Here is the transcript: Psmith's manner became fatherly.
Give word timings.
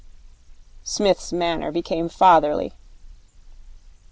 Psmith's 0.83 1.31
manner 1.31 1.71
became 1.71 2.09
fatherly. 2.09 2.73